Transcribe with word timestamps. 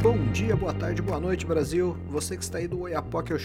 Bom 0.00 0.16
dia, 0.30 0.54
boa 0.54 0.72
tarde, 0.72 1.02
boa 1.02 1.18
noite, 1.18 1.44
Brasil. 1.44 1.96
Você 2.08 2.36
que 2.36 2.44
está 2.44 2.58
aí 2.58 2.68
do 2.68 2.82
Oiapoque 2.82 3.32
ao 3.32 3.38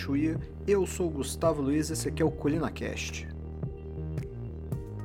eu 0.67 0.85
sou 0.85 1.07
o 1.07 1.09
Gustavo 1.09 1.63
Luiz 1.63 1.89
e 1.89 1.93
esse 1.93 2.07
aqui 2.07 2.21
é 2.21 2.25
o 2.25 2.29
ColinaCast. 2.29 3.27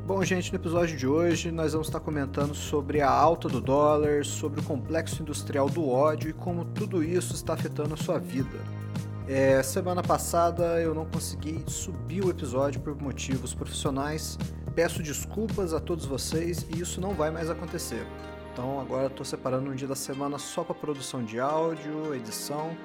Bom, 0.07 0.23
gente, 0.23 0.53
no 0.53 0.59
episódio 0.59 0.95
de 0.95 1.07
hoje 1.07 1.51
nós 1.51 1.73
vamos 1.73 1.89
estar 1.89 2.01
comentando 2.01 2.55
sobre 2.55 3.01
a 3.01 3.11
alta 3.11 3.49
do 3.49 3.63
dólar, 3.63 4.27
sobre 4.27 4.61
o 4.61 4.63
complexo 4.63 5.23
industrial 5.23 5.71
do 5.71 5.89
ódio 5.89 6.29
e 6.29 6.35
como 6.35 6.67
tudo 6.67 7.03
isso 7.03 7.35
está 7.35 7.55
afetando 7.55 7.95
a 7.95 7.97
sua 7.97 8.19
vida. 8.19 8.59
É, 9.27 9.63
semana 9.63 10.03
passada 10.03 10.79
eu 10.83 10.95
não 10.95 11.07
consegui 11.07 11.65
subir 11.67 12.23
o 12.23 12.31
episódio 12.31 12.79
por 12.83 12.95
motivos 13.01 13.55
profissionais. 13.55 14.39
Peço 14.75 15.03
desculpas 15.03 15.73
a 15.73 15.81
todos 15.81 16.05
vocês 16.05 16.67
e 16.69 16.79
isso 16.79 17.01
não 17.01 17.15
vai 17.15 17.31
mais 17.31 17.49
acontecer. 17.49 18.07
Então 18.59 18.81
agora 18.81 19.07
estou 19.07 19.25
separando 19.25 19.71
um 19.71 19.75
dia 19.77 19.87
da 19.87 19.95
semana 19.95 20.37
só 20.37 20.65
para 20.65 20.75
produção 20.75 21.23
de 21.23 21.39
áudio, 21.39 22.13
edição 22.13 22.77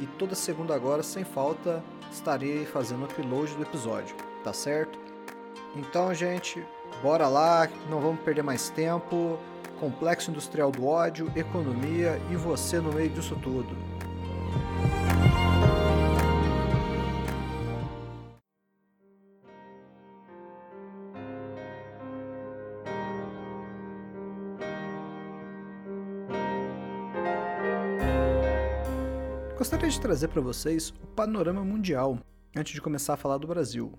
e 0.00 0.06
toda 0.06 0.34
segunda 0.34 0.74
agora, 0.74 1.02
sem 1.02 1.22
falta, 1.22 1.84
estarei 2.10 2.64
fazendo 2.64 3.02
o 3.02 3.04
upload 3.04 3.54
do 3.54 3.62
episódio, 3.62 4.16
tá 4.42 4.54
certo? 4.54 4.98
Então, 5.76 6.14
gente, 6.14 6.64
bora 7.02 7.28
lá, 7.28 7.68
não 7.90 8.00
vamos 8.00 8.22
perder 8.22 8.40
mais 8.42 8.70
tempo. 8.70 9.38
Complexo 9.78 10.30
industrial 10.30 10.72
do 10.72 10.86
ódio, 10.86 11.30
economia 11.36 12.18
e 12.30 12.34
você 12.34 12.80
no 12.80 12.90
meio 12.90 13.10
disso 13.10 13.36
tudo. 13.42 13.76
Gostaria 29.68 29.90
de 29.90 30.00
trazer 30.00 30.28
para 30.28 30.40
vocês 30.40 30.94
o 31.02 31.06
panorama 31.08 31.62
mundial 31.62 32.18
antes 32.56 32.72
de 32.72 32.80
começar 32.80 33.12
a 33.12 33.16
falar 33.18 33.36
do 33.36 33.46
Brasil. 33.46 33.92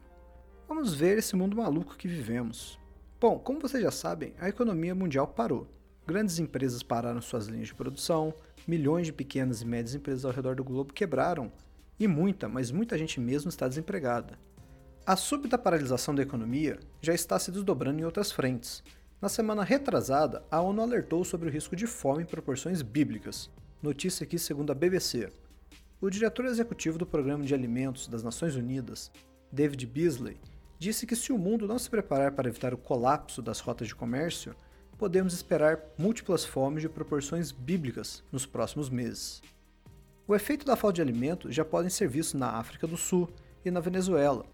Vamos 0.68 0.96
ver 0.96 1.20
esse 1.20 1.36
mundo 1.36 1.56
maluco 1.56 1.96
que 1.96 2.08
vivemos. 2.08 2.80
Bom, 3.22 3.38
como 3.38 3.60
vocês 3.60 3.84
já 3.84 3.92
sabem, 3.92 4.34
a 4.40 4.50
economia 4.50 4.96
mundial 4.96 5.28
parou. 5.28 5.68
Grandes 6.08 6.40
empresas 6.40 6.82
pararam 6.82 7.22
suas 7.22 7.46
linhas 7.46 7.68
de 7.68 7.76
produção, 7.76 8.34
milhões 8.68 9.06
de 9.06 9.14
pequenas 9.14 9.62
e 9.62 9.66
médias 9.68 9.94
empresas 9.94 10.26
ao 10.26 10.32
redor 10.32 10.56
do 10.56 10.64
globo 10.64 10.92
quebraram, 10.92 11.52
e 12.00 12.08
muita, 12.08 12.50
mas 12.50 12.72
muita 12.72 12.98
gente 12.98 13.20
mesmo 13.20 13.50
está 13.50 13.68
desempregada. 13.68 14.40
A 15.06 15.16
súbita 15.16 15.56
paralisação 15.56 16.16
da 16.16 16.24
economia 16.24 16.80
já 17.00 17.14
está 17.14 17.38
se 17.38 17.52
desdobrando 17.52 18.02
em 18.02 18.06
outras 18.06 18.32
frentes. 18.32 18.84
Na 19.22 19.30
semana 19.30 19.64
retrasada, 19.64 20.44
a 20.50 20.60
ONU 20.62 20.82
alertou 20.82 21.24
sobre 21.24 21.48
o 21.48 21.52
risco 21.52 21.76
de 21.76 21.86
fome 21.86 22.24
em 22.24 22.26
proporções 22.26 22.82
bíblicas. 22.82 23.52
Notícia 23.84 24.24
aqui 24.24 24.40
segundo 24.40 24.72
a 24.72 24.76
BBC. 24.76 25.30
O 26.02 26.10
diretor 26.10 26.46
executivo 26.46 26.98
do 26.98 27.06
Programa 27.06 27.44
de 27.44 27.54
Alimentos 27.54 28.08
das 28.08 28.24
Nações 28.24 28.56
Unidas, 28.56 29.12
David 29.52 29.86
Beasley, 29.86 30.40
disse 30.78 31.06
que 31.06 31.14
se 31.14 31.34
o 31.34 31.38
mundo 31.38 31.68
não 31.68 31.78
se 31.78 31.90
preparar 31.90 32.32
para 32.32 32.48
evitar 32.48 32.74
o 32.74 32.78
colapso 32.78 33.42
das 33.42 33.60
rotas 33.60 33.90
de 33.90 33.96
comércio, 33.96 34.56
podemos 34.98 35.34
esperar 35.34 35.78
múltiplas 35.98 36.46
fomes 36.46 36.82
de 36.82 36.88
proporções 36.88 37.52
bíblicas 37.52 38.24
nos 38.32 38.46
próximos 38.46 38.90
meses. 38.90 39.42
O 40.26 40.34
efeito 40.34 40.66
da 40.66 40.78
falta 40.78 40.96
de 40.96 41.02
alimento 41.02 41.52
já 41.52 41.66
pode 41.66 41.92
ser 41.92 42.08
visto 42.08 42.38
na 42.38 42.52
África 42.52 42.88
do 42.88 42.96
Sul 42.96 43.30
e 43.66 43.70
na 43.70 43.82
Venezuela. 43.82 44.46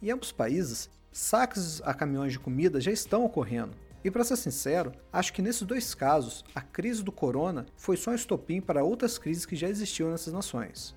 Em 0.00 0.10
ambos 0.10 0.32
países, 0.32 0.88
saques 1.12 1.82
a 1.82 1.92
caminhões 1.92 2.32
de 2.32 2.38
comida 2.38 2.80
já 2.80 2.90
estão 2.90 3.26
ocorrendo. 3.26 3.76
E 4.04 4.10
para 4.10 4.22
ser 4.22 4.36
sincero, 4.36 4.92
acho 5.10 5.32
que 5.32 5.40
nesses 5.40 5.62
dois 5.62 5.94
casos, 5.94 6.44
a 6.54 6.60
crise 6.60 7.02
do 7.02 7.10
corona 7.10 7.64
foi 7.74 7.96
só 7.96 8.10
um 8.10 8.14
estopim 8.14 8.60
para 8.60 8.84
outras 8.84 9.16
crises 9.16 9.46
que 9.46 9.56
já 9.56 9.66
existiam 9.66 10.10
nessas 10.10 10.30
nações. 10.30 10.94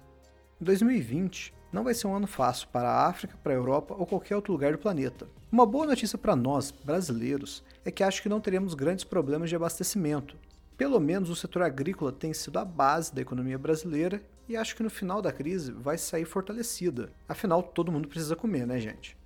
Em 0.59 0.65
2020, 0.65 1.53
não 1.71 1.85
vai 1.85 1.93
ser 1.93 2.07
um 2.07 2.15
ano 2.15 2.27
fácil 2.27 2.67
para 2.67 2.89
a 2.89 3.07
África, 3.07 3.37
para 3.41 3.53
a 3.53 3.55
Europa 3.55 3.95
ou 3.97 4.05
qualquer 4.05 4.35
outro 4.35 4.51
lugar 4.51 4.73
do 4.73 4.77
planeta. 4.77 5.25
Uma 5.49 5.65
boa 5.65 5.85
notícia 5.85 6.17
para 6.17 6.35
nós, 6.35 6.69
brasileiros, 6.71 7.63
é 7.85 7.91
que 7.91 8.03
acho 8.03 8.21
que 8.21 8.27
não 8.27 8.41
teremos 8.41 8.73
grandes 8.73 9.05
problemas 9.05 9.49
de 9.49 9.55
abastecimento. 9.55 10.35
Pelo 10.75 10.99
menos 10.99 11.29
o 11.29 11.35
setor 11.35 11.61
agrícola 11.61 12.11
tem 12.11 12.33
sido 12.33 12.59
a 12.59 12.65
base 12.65 13.15
da 13.15 13.21
economia 13.21 13.57
brasileira 13.57 14.21
e 14.49 14.57
acho 14.57 14.75
que 14.75 14.83
no 14.83 14.89
final 14.89 15.21
da 15.21 15.31
crise 15.31 15.71
vai 15.71 15.97
sair 15.97 16.25
fortalecida. 16.25 17.09
Afinal, 17.27 17.63
todo 17.63 17.91
mundo 17.91 18.09
precisa 18.09 18.35
comer, 18.35 18.67
né, 18.67 18.79
gente? 18.79 19.17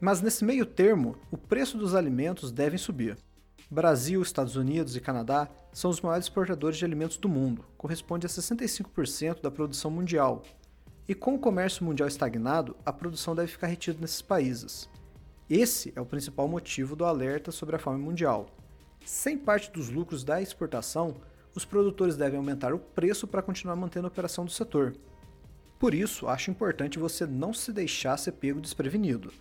Mas 0.00 0.22
nesse 0.22 0.44
meio 0.44 0.64
termo, 0.64 1.16
o 1.30 1.36
preço 1.36 1.76
dos 1.76 1.94
alimentos 1.94 2.50
devem 2.50 2.78
subir. 2.78 3.18
Brasil, 3.70 4.22
Estados 4.22 4.56
Unidos 4.56 4.96
e 4.96 5.00
Canadá 5.00 5.48
são 5.72 5.90
os 5.90 6.00
maiores 6.00 6.24
exportadores 6.24 6.78
de 6.78 6.84
alimentos 6.84 7.18
do 7.18 7.28
mundo, 7.28 7.64
corresponde 7.76 8.26
a 8.26 8.28
65% 8.28 9.42
da 9.42 9.50
produção 9.50 9.90
mundial. 9.90 10.42
E 11.06 11.14
com 11.14 11.34
o 11.34 11.38
comércio 11.38 11.84
mundial 11.84 12.08
estagnado, 12.08 12.74
a 12.84 12.92
produção 12.92 13.34
deve 13.34 13.52
ficar 13.52 13.66
retida 13.66 13.98
nesses 14.00 14.22
países. 14.22 14.88
Esse 15.48 15.92
é 15.94 16.00
o 16.00 16.06
principal 16.06 16.48
motivo 16.48 16.96
do 16.96 17.04
alerta 17.04 17.52
sobre 17.52 17.76
a 17.76 17.78
fome 17.78 18.02
mundial. 18.02 18.46
Sem 19.04 19.36
parte 19.36 19.70
dos 19.70 19.90
lucros 19.90 20.24
da 20.24 20.40
exportação, 20.40 21.16
os 21.54 21.64
produtores 21.64 22.16
devem 22.16 22.38
aumentar 22.38 22.72
o 22.72 22.78
preço 22.78 23.26
para 23.26 23.42
continuar 23.42 23.76
mantendo 23.76 24.06
a 24.06 24.08
operação 24.08 24.44
do 24.44 24.50
setor. 24.50 24.94
Por 25.78 25.94
isso, 25.94 26.26
acho 26.28 26.50
importante 26.50 26.98
você 26.98 27.26
não 27.26 27.52
se 27.52 27.72
deixar 27.72 28.16
ser 28.16 28.32
pego 28.32 28.60
desprevenido. 28.60 29.32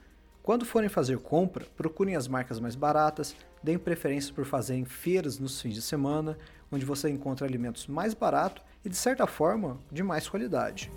Quando 0.41 0.65
forem 0.65 0.89
fazer 0.89 1.19
compra, 1.19 1.65
procurem 1.75 2.15
as 2.15 2.27
marcas 2.27 2.59
mais 2.59 2.75
baratas, 2.75 3.35
deem 3.61 3.77
preferência 3.77 4.33
por 4.33 4.45
fazer 4.45 4.75
em 4.75 4.85
feiras 4.85 5.37
nos 5.37 5.61
fins 5.61 5.75
de 5.75 5.81
semana, 5.81 6.37
onde 6.71 6.85
você 6.85 7.09
encontra 7.09 7.45
alimentos 7.45 7.87
mais 7.87 8.13
baratos 8.13 8.63
e, 8.83 8.89
de 8.89 8.95
certa 8.95 9.27
forma, 9.27 9.77
de 9.91 10.01
mais 10.01 10.27
qualidade. 10.27 10.91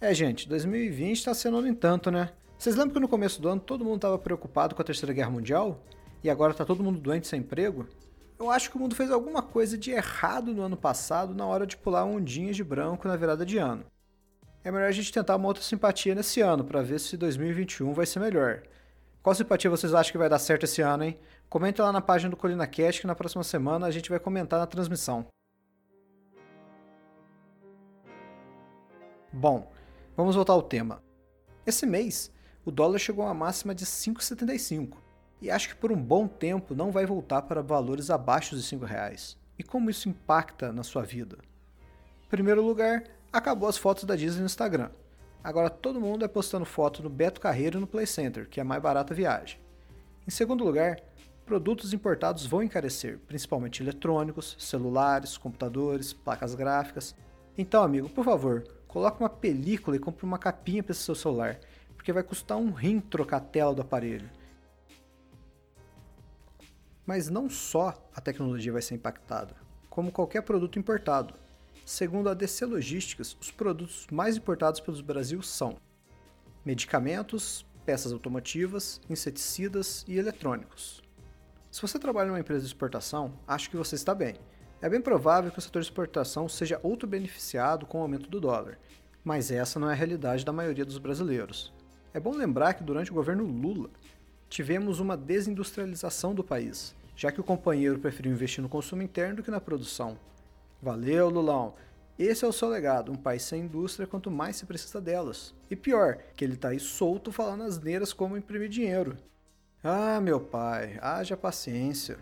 É, 0.00 0.12
gente, 0.14 0.48
2020 0.48 1.16
está 1.16 1.34
sendo 1.34 1.60
no 1.60 1.68
entanto, 1.68 2.10
né? 2.10 2.30
Vocês 2.58 2.76
lembram 2.76 2.94
que 2.94 3.00
no 3.00 3.08
começo 3.08 3.40
do 3.40 3.48
ano 3.48 3.60
todo 3.60 3.84
mundo 3.84 3.96
estava 3.96 4.18
preocupado 4.18 4.74
com 4.74 4.82
a 4.82 4.84
Terceira 4.84 5.12
Guerra 5.12 5.30
Mundial? 5.30 5.80
E 6.22 6.30
agora 6.30 6.52
está 6.52 6.64
todo 6.64 6.82
mundo 6.82 6.98
doente 6.98 7.28
sem 7.28 7.40
emprego? 7.40 7.86
Eu 8.38 8.50
acho 8.50 8.70
que 8.70 8.76
o 8.76 8.80
mundo 8.80 8.96
fez 8.96 9.10
alguma 9.10 9.42
coisa 9.42 9.78
de 9.78 9.92
errado 9.92 10.52
no 10.52 10.62
ano 10.62 10.76
passado 10.76 11.34
na 11.34 11.46
hora 11.46 11.66
de 11.66 11.76
pular 11.76 12.04
ondinhas 12.04 12.56
de 12.56 12.64
branco 12.64 13.06
na 13.06 13.16
virada 13.16 13.46
de 13.46 13.58
ano 13.58 13.84
é 14.64 14.72
melhor 14.72 14.88
a 14.88 14.92
gente 14.92 15.12
tentar 15.12 15.36
uma 15.36 15.46
outra 15.46 15.62
simpatia 15.62 16.14
nesse 16.14 16.40
ano, 16.40 16.64
para 16.64 16.80
ver 16.80 16.98
se 16.98 17.18
2021 17.18 17.92
vai 17.92 18.06
ser 18.06 18.18
melhor. 18.18 18.62
Qual 19.22 19.34
simpatia 19.34 19.68
vocês 19.68 19.92
acham 19.92 20.10
que 20.10 20.18
vai 20.18 20.28
dar 20.28 20.38
certo 20.38 20.64
esse 20.64 20.80
ano, 20.80 21.04
hein? 21.04 21.18
Comenta 21.50 21.84
lá 21.84 21.92
na 21.92 22.00
página 22.00 22.30
do 22.30 22.36
Colina 22.36 22.66
Cast 22.66 23.02
que 23.02 23.06
na 23.06 23.14
próxima 23.14 23.44
semana 23.44 23.86
a 23.86 23.90
gente 23.90 24.08
vai 24.08 24.18
comentar 24.18 24.58
na 24.58 24.66
transmissão. 24.66 25.26
Bom, 29.30 29.70
vamos 30.16 30.34
voltar 30.34 30.54
ao 30.54 30.62
tema. 30.62 31.02
Esse 31.66 31.84
mês, 31.84 32.32
o 32.64 32.70
dólar 32.70 32.98
chegou 32.98 33.24
a 33.24 33.28
uma 33.28 33.34
máxima 33.34 33.74
de 33.74 33.84
5,75 33.84 34.96
e 35.42 35.50
acho 35.50 35.68
que 35.68 35.74
por 35.74 35.92
um 35.92 36.02
bom 36.02 36.26
tempo 36.26 36.74
não 36.74 36.90
vai 36.90 37.04
voltar 37.04 37.42
para 37.42 37.62
valores 37.62 38.08
abaixo 38.08 38.56
de 38.56 38.62
5 38.62 38.84
reais. 38.84 39.36
E 39.58 39.62
como 39.62 39.90
isso 39.90 40.08
impacta 40.08 40.72
na 40.72 40.82
sua 40.82 41.02
vida? 41.02 41.36
Em 42.24 42.28
primeiro 42.28 42.62
lugar, 42.62 43.04
acabou 43.34 43.68
as 43.68 43.76
fotos 43.76 44.04
da 44.04 44.14
Disney 44.14 44.40
no 44.40 44.46
Instagram. 44.46 44.90
Agora 45.42 45.68
todo 45.68 46.00
mundo 46.00 46.24
é 46.24 46.28
postando 46.28 46.64
foto 46.64 47.02
no 47.02 47.10
Beto 47.10 47.40
Carreiro 47.40 47.80
no 47.80 47.86
Play 47.86 48.06
Center, 48.06 48.48
que 48.48 48.60
é 48.60 48.62
a 48.62 48.64
mais 48.64 48.80
barata 48.80 49.12
viagem. 49.12 49.58
Em 50.26 50.30
segundo 50.30 50.64
lugar, 50.64 51.00
produtos 51.44 51.92
importados 51.92 52.46
vão 52.46 52.62
encarecer, 52.62 53.18
principalmente 53.26 53.82
eletrônicos, 53.82 54.56
celulares, 54.58 55.36
computadores, 55.36 56.12
placas 56.12 56.54
gráficas. 56.54 57.14
Então, 57.58 57.82
amigo, 57.82 58.08
por 58.08 58.24
favor, 58.24 58.64
coloque 58.86 59.20
uma 59.20 59.28
película 59.28 59.96
e 59.96 60.00
compre 60.00 60.24
uma 60.24 60.38
capinha 60.38 60.82
para 60.82 60.94
seu 60.94 61.16
celular, 61.16 61.58
porque 61.96 62.12
vai 62.12 62.22
custar 62.22 62.56
um 62.56 62.70
rim 62.70 63.00
trocar 63.00 63.38
a 63.38 63.40
tela 63.40 63.74
do 63.74 63.82
aparelho. 63.82 64.30
Mas 67.04 67.28
não 67.28 67.50
só 67.50 68.08
a 68.14 68.20
tecnologia 68.20 68.72
vai 68.72 68.80
ser 68.80 68.94
impactada, 68.94 69.56
como 69.90 70.12
qualquer 70.12 70.42
produto 70.42 70.78
importado. 70.78 71.34
Segundo 71.84 72.30
a 72.30 72.34
DC 72.34 72.64
Logísticas, 72.64 73.36
os 73.38 73.50
produtos 73.50 74.06
mais 74.10 74.38
importados 74.38 74.80
pelo 74.80 75.02
Brasil 75.02 75.42
são 75.42 75.76
medicamentos, 76.64 77.66
peças 77.84 78.10
automotivas, 78.10 79.02
inseticidas 79.10 80.02
e 80.08 80.16
eletrônicos. 80.16 81.02
Se 81.70 81.82
você 81.82 81.98
trabalha 81.98 82.28
em 82.28 82.30
uma 82.30 82.40
empresa 82.40 82.62
de 82.62 82.68
exportação, 82.68 83.38
acho 83.46 83.68
que 83.68 83.76
você 83.76 83.96
está 83.96 84.14
bem. 84.14 84.36
É 84.80 84.88
bem 84.88 85.00
provável 85.00 85.50
que 85.50 85.58
o 85.58 85.62
setor 85.62 85.82
de 85.82 85.88
exportação 85.88 86.48
seja 86.48 86.80
outro 86.82 87.06
beneficiado 87.06 87.84
com 87.84 87.98
o 87.98 88.02
aumento 88.02 88.30
do 88.30 88.40
dólar, 88.40 88.78
mas 89.22 89.50
essa 89.50 89.78
não 89.78 89.90
é 89.90 89.92
a 89.92 89.96
realidade 89.96 90.42
da 90.42 90.52
maioria 90.54 90.86
dos 90.86 90.96
brasileiros. 90.96 91.70
É 92.14 92.20
bom 92.20 92.34
lembrar 92.34 92.72
que 92.72 92.82
durante 92.82 93.10
o 93.10 93.14
governo 93.14 93.44
Lula 93.44 93.90
tivemos 94.48 95.00
uma 95.00 95.18
desindustrialização 95.18 96.34
do 96.34 96.42
país, 96.42 96.94
já 97.14 97.30
que 97.30 97.42
o 97.42 97.44
companheiro 97.44 97.98
preferiu 97.98 98.32
investir 98.32 98.62
no 98.62 98.70
consumo 98.70 99.02
interno 99.02 99.36
do 99.36 99.42
que 99.42 99.50
na 99.50 99.60
produção, 99.60 100.18
Valeu, 100.84 101.30
Lulão! 101.30 101.74
Esse 102.18 102.44
é 102.44 102.48
o 102.48 102.52
seu 102.52 102.68
legado, 102.68 103.10
um 103.10 103.16
país 103.16 103.42
sem 103.42 103.62
indústria 103.62 104.06
quanto 104.06 104.30
mais 104.30 104.56
se 104.56 104.66
precisa 104.66 105.00
delas. 105.00 105.54
E 105.70 105.74
pior, 105.74 106.18
que 106.36 106.44
ele 106.44 106.58
tá 106.58 106.68
aí 106.68 106.78
solto 106.78 107.32
falando 107.32 107.62
asneiras 107.62 108.12
como 108.12 108.36
imprimir 108.36 108.68
dinheiro. 108.68 109.16
Ah, 109.82 110.20
meu 110.20 110.38
pai, 110.38 110.98
haja 111.00 111.38
paciência. 111.38 112.18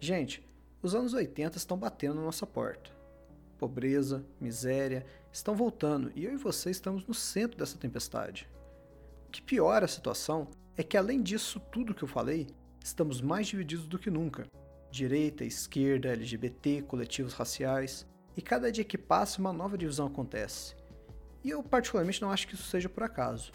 Gente, 0.00 0.44
os 0.82 0.92
anos 0.92 1.14
80 1.14 1.56
estão 1.56 1.78
batendo 1.78 2.16
na 2.16 2.22
nossa 2.22 2.48
porta. 2.48 2.90
Pobreza, 3.56 4.24
miséria, 4.40 5.06
estão 5.32 5.54
voltando 5.54 6.10
e 6.16 6.24
eu 6.24 6.32
e 6.32 6.36
você 6.36 6.68
estamos 6.68 7.06
no 7.06 7.14
centro 7.14 7.56
dessa 7.56 7.78
tempestade. 7.78 8.48
O 9.28 9.30
que 9.30 9.40
piora 9.40 9.84
a 9.84 9.88
situação 9.88 10.48
é 10.76 10.82
que, 10.82 10.96
além 10.96 11.22
disso 11.22 11.60
tudo 11.72 11.94
que 11.94 12.02
eu 12.02 12.08
falei, 12.08 12.46
estamos 12.82 13.20
mais 13.20 13.46
divididos 13.46 13.86
do 13.86 13.98
que 13.98 14.10
nunca. 14.10 14.46
Direita, 14.90 15.44
esquerda, 15.44 16.08
LGBT, 16.08 16.82
coletivos 16.82 17.34
raciais. 17.34 18.06
E 18.36 18.42
cada 18.42 18.72
dia 18.72 18.84
que 18.84 18.98
passa, 18.98 19.40
uma 19.40 19.52
nova 19.52 19.76
divisão 19.76 20.06
acontece. 20.06 20.74
E 21.42 21.50
eu, 21.50 21.62
particularmente, 21.62 22.20
não 22.20 22.30
acho 22.30 22.46
que 22.46 22.54
isso 22.54 22.64
seja 22.64 22.88
por 22.88 23.02
acaso. 23.02 23.52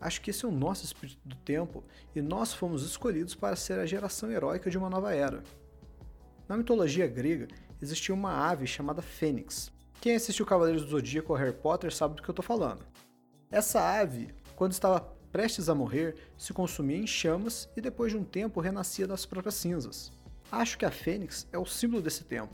Acho 0.00 0.20
que 0.20 0.30
esse 0.30 0.44
é 0.44 0.48
o 0.48 0.52
nosso 0.52 0.84
espírito 0.84 1.20
do 1.24 1.36
tempo 1.36 1.84
e 2.14 2.20
nós 2.20 2.52
fomos 2.52 2.84
escolhidos 2.84 3.36
para 3.36 3.54
ser 3.54 3.78
a 3.78 3.86
geração 3.86 4.30
heróica 4.30 4.68
de 4.68 4.76
uma 4.76 4.90
nova 4.90 5.14
era. 5.14 5.44
Na 6.48 6.56
mitologia 6.56 7.06
grega, 7.06 7.46
existia 7.80 8.12
uma 8.12 8.48
ave 8.48 8.66
chamada 8.66 9.00
Fênix. 9.00 9.70
Quem 10.00 10.16
assistiu 10.16 10.44
Cavaleiros 10.44 10.84
do 10.84 10.90
Zodíaco 10.90 11.32
ou 11.32 11.38
Harry 11.38 11.52
Potter 11.52 11.94
sabe 11.94 12.16
do 12.16 12.22
que 12.22 12.28
eu 12.28 12.32
estou 12.32 12.44
falando. 12.44 12.84
Essa 13.48 13.80
ave, 13.80 14.34
quando 14.56 14.72
estava 14.72 15.11
prestes 15.32 15.70
a 15.70 15.74
morrer, 15.74 16.14
se 16.36 16.52
consumia 16.52 16.98
em 16.98 17.06
chamas 17.06 17.68
e 17.74 17.80
depois 17.80 18.12
de 18.12 18.18
um 18.18 18.24
tempo 18.24 18.60
renascia 18.60 19.06
das 19.06 19.24
próprias 19.24 19.54
cinzas. 19.54 20.12
Acho 20.50 20.76
que 20.76 20.84
a 20.84 20.90
Fênix 20.90 21.48
é 21.50 21.58
o 21.58 21.64
símbolo 21.64 22.02
desse 22.02 22.24
tempo. 22.24 22.52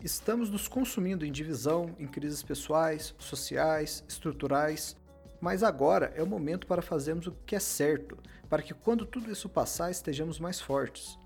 Estamos 0.00 0.48
nos 0.48 0.68
consumindo 0.68 1.26
em 1.26 1.32
divisão, 1.32 1.96
em 1.98 2.06
crises 2.06 2.42
pessoais, 2.42 3.12
sociais, 3.18 4.04
estruturais, 4.08 4.96
mas 5.40 5.64
agora 5.64 6.12
é 6.14 6.22
o 6.22 6.26
momento 6.26 6.66
para 6.66 6.80
fazermos 6.80 7.26
o 7.26 7.32
que 7.44 7.56
é 7.56 7.60
certo, 7.60 8.16
para 8.48 8.62
que 8.62 8.72
quando 8.72 9.04
tudo 9.04 9.30
isso 9.30 9.48
passar 9.48 9.90
estejamos 9.90 10.38
mais 10.38 10.60
fortes. 10.60 11.18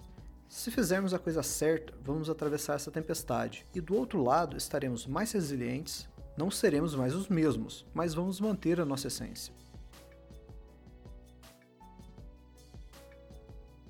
Se 0.49 0.71
fizermos 0.71 1.13
a 1.13 1.19
coisa 1.19 1.43
certa, 1.43 1.93
vamos 2.03 2.31
atravessar 2.31 2.75
essa 2.75 2.91
tempestade, 2.91 3.67
e 3.75 3.81
do 3.81 3.95
outro 3.95 4.23
lado 4.23 4.57
estaremos 4.57 5.07
mais 5.07 5.31
resilientes, 5.33 6.09
não 6.37 6.51
seremos 6.51 6.95
mais 6.95 7.15
os 7.15 7.29
mesmos, 7.29 7.85
mas 7.93 8.15
vamos 8.15 8.41
manter 8.41 8.81
a 8.81 8.87
nossa 8.87 9.09
essência. 9.09 9.60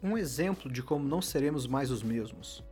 Um 0.02 0.17
exemplo 0.17 0.73
de 0.73 0.82
como 0.82 1.06
não 1.06 1.20
seremos 1.20 1.67
mais 1.67 1.91
os 1.91 2.02
mesmos. 2.02 2.64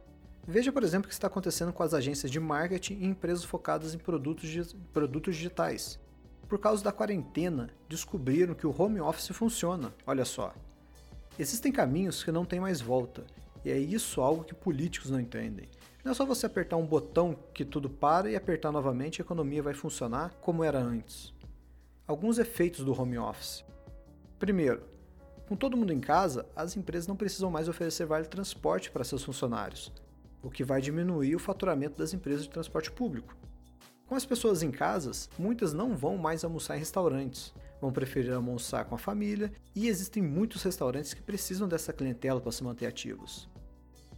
Veja, 0.47 0.73
por 0.73 0.83
exemplo, 0.83 1.05
o 1.05 1.09
que 1.09 1.15
está 1.15 1.27
acontecendo 1.27 1.75
com 1.75 1.83
as 1.83 1.93
agências 1.93 2.33
de 2.33 2.41
marketing 2.41 2.95
e 2.95 3.05
empresas 3.05 3.45
focadas 3.45 3.95
em 3.95 3.99
produtos, 3.99 4.75
produtos 4.95 5.37
digitais. 5.37 6.01
Por 6.49 6.59
causa 6.59 6.83
da 6.83 6.91
quarentena, 6.91 7.69
descobriram 7.87 8.55
que 8.55 8.67
o 8.67 8.75
home 8.75 8.99
office 8.99 9.29
funciona, 9.29 9.93
olha 10.07 10.25
só. 10.25 10.55
Existem 11.39 11.71
caminhos 11.71 12.25
que 12.25 12.33
não 12.33 12.47
têm 12.47 12.61
mais 12.61 12.81
volta, 12.81 13.27
e 13.63 13.71
é 13.71 13.79
isso 13.79 14.23
algo 14.23 14.43
que 14.43 14.55
políticos 14.55 15.11
não 15.11 15.21
entendem. 15.21 15.69
Não 16.03 16.13
é 16.13 16.15
só 16.15 16.25
você 16.25 16.47
apertar 16.47 16.79
um 16.79 16.87
botão 16.87 17.37
que 17.53 17.67
tudo 17.67 17.91
para 17.91 18.31
e 18.31 18.37
apertar 18.37 18.73
novamente 18.73 19.21
a 19.21 19.25
economia 19.25 19.63
vai 19.63 19.75
funcionar 19.75 20.33
como 20.41 20.65
era 20.65 20.79
antes. 20.79 21.35
Alguns 22.07 22.39
efeitos 22.39 22.83
do 22.83 22.99
home 22.99 23.19
office. 23.19 23.63
Primeiro, 24.39 24.83
com 25.49 25.57
todo 25.57 25.79
mundo 25.79 25.95
em 25.95 25.99
casa, 25.99 26.45
as 26.55 26.77
empresas 26.77 27.09
não 27.09 27.17
precisam 27.17 27.51
mais 27.51 27.71
oferecer 27.71 28.05
vale 28.05 28.27
transporte 28.27 28.91
para 28.91 29.03
seus 29.03 29.25
funcionários, 29.25 29.91
o 30.43 30.51
que 30.51 30.63
vai 30.63 30.83
diminuir 30.83 31.35
o 31.35 31.39
faturamento 31.39 31.99
das 31.99 32.13
empresas 32.13 32.43
de 32.43 32.51
transporte 32.51 32.93
público. 32.93 33.35
Com 34.07 34.15
as 34.15 34.27
pessoas 34.27 34.63
em 34.63 34.71
casas, 34.71 35.31
muitas 35.39 35.73
não 35.73 35.97
vão 35.97 36.19
mais 36.19 36.45
almoçar 36.45 36.77
em 36.77 36.81
restaurantes, 36.81 37.55
vão 37.81 37.91
preferir 37.91 38.35
almoçar 38.35 38.85
com 38.85 38.95
a 38.95 38.99
família 38.99 39.51
e 39.75 39.89
existem 39.89 40.23
muitos 40.23 40.63
restaurantes 40.63 41.15
que 41.15 41.23
precisam 41.23 41.67
dessa 41.67 41.95
clientela 41.95 42.43
para 42.43 42.53
se 42.53 42.63
manter 42.63 42.87
ativos. 42.87 43.49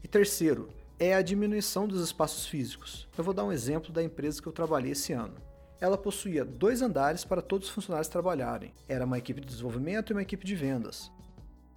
E 0.03 0.09
terceiro, 0.09 0.69
é 0.99 1.15
a 1.15 1.23
diminuição 1.23 1.87
dos 1.87 2.03
espaços 2.03 2.47
físicos. 2.47 3.09
Eu 3.17 3.23
vou 3.23 3.33
dar 3.33 3.45
um 3.45 3.53
exemplo 3.53 3.93
da 3.93 4.03
empresa 4.03 4.43
que 4.43 4.49
eu 4.49 4.53
trabalhei 4.53 4.93
esse 4.93 5.13
ano. 5.13 5.35
Ela 5.81 5.97
possuía 5.97 6.45
dois 6.45 6.83
andares 6.83 7.25
para 7.25 7.41
todos 7.41 7.69
os 7.69 7.75
funcionários 7.75 8.09
trabalharem. 8.09 8.75
Era 8.87 9.07
uma 9.07 9.17
equipe 9.17 9.41
de 9.41 9.47
desenvolvimento 9.47 10.11
e 10.11 10.13
uma 10.13 10.23
equipe 10.23 10.45
de 10.45 10.55
vendas. 10.55 11.11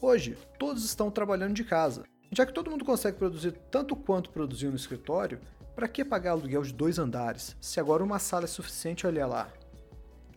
Hoje, 0.02 0.38
todos 0.60 0.84
estão 0.84 1.10
trabalhando 1.10 1.54
de 1.54 1.64
casa. 1.64 2.04
Já 2.30 2.46
que 2.46 2.52
todo 2.52 2.70
mundo 2.70 2.84
consegue 2.84 3.18
produzir 3.18 3.54
tanto 3.72 3.96
quanto 3.96 4.30
produziu 4.32 4.70
no 4.70 4.76
escritório, 4.76 5.40
para 5.74 5.88
que 5.88 6.04
pagar 6.04 6.32
aluguel 6.32 6.64
de 6.64 6.74
dois 6.74 7.00
andares, 7.00 7.56
se 7.62 7.80
agora 7.80 8.04
uma 8.04 8.20
sala 8.20 8.44
é 8.44 8.48
suficiente, 8.48 9.08
olha 9.08 9.26
lá. 9.26 9.50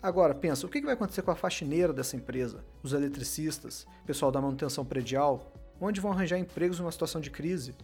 Agora, 0.00 0.34
pensa, 0.34 0.64
o 0.64 0.68
que 0.68 0.80
vai 0.80 0.94
acontecer 0.94 1.22
com 1.22 1.32
a 1.32 1.36
faxineira 1.36 1.92
dessa 1.92 2.14
empresa, 2.14 2.64
os 2.82 2.92
eletricistas, 2.92 3.86
pessoal 4.06 4.30
da 4.30 4.40
manutenção 4.40 4.84
predial, 4.84 5.52
onde 5.80 6.00
vão 6.00 6.12
arranjar 6.12 6.38
empregos 6.38 6.78
numa 6.78 6.92
situação 6.92 7.20
de 7.20 7.30
crise? 7.30 7.74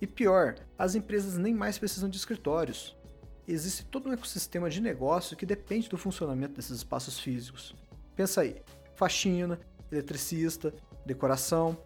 E 0.00 0.06
pior, 0.06 0.54
as 0.78 0.94
empresas 0.94 1.36
nem 1.36 1.52
mais 1.52 1.76
precisam 1.76 2.08
de 2.08 2.16
escritórios. 2.16 2.96
Existe 3.46 3.84
todo 3.84 4.08
um 4.08 4.12
ecossistema 4.12 4.70
de 4.70 4.80
negócio 4.80 5.36
que 5.36 5.44
depende 5.44 5.88
do 5.88 5.98
funcionamento 5.98 6.54
desses 6.54 6.78
espaços 6.78 7.18
físicos. 7.18 7.74
Pensa 8.16 8.40
aí, 8.40 8.62
faxina, 8.94 9.60
eletricista, 9.92 10.74
decoração, 11.04 11.76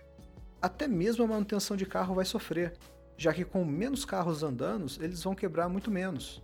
até 0.62 0.86
mesmo 0.86 1.24
a 1.24 1.26
manutenção 1.26 1.76
de 1.76 1.86
carro 1.86 2.14
vai 2.14 2.24
sofrer, 2.24 2.74
já 3.16 3.32
que 3.32 3.44
com 3.44 3.64
menos 3.64 4.04
carros 4.04 4.42
andando, 4.42 4.86
eles 5.00 5.22
vão 5.22 5.34
quebrar 5.34 5.68
muito 5.68 5.90
menos. 5.90 6.42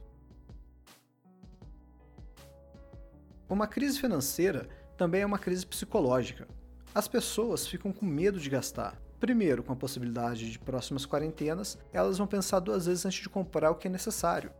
Uma 3.48 3.68
crise 3.68 4.00
financeira 4.00 4.68
também 4.96 5.22
é 5.22 5.26
uma 5.26 5.38
crise 5.38 5.64
psicológica. 5.64 6.48
As 6.94 7.06
pessoas 7.06 7.66
ficam 7.66 7.92
com 7.92 8.06
medo 8.06 8.40
de 8.40 8.50
gastar. 8.50 9.00
Primeiro, 9.20 9.62
com 9.62 9.72
a 9.72 9.76
possibilidade 9.76 10.50
de 10.50 10.58
próximas 10.58 11.06
quarentenas, 11.06 11.78
elas 11.92 12.18
vão 12.18 12.26
pensar 12.26 12.60
duas 12.60 12.86
vezes 12.86 13.06
antes 13.06 13.22
de 13.22 13.28
comprar 13.28 13.70
o 13.70 13.76
que 13.76 13.86
é 13.86 13.90
necessário. 13.90 14.50